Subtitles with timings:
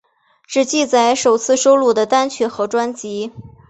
[0.47, 3.31] 只记载首次收录的单曲和专辑。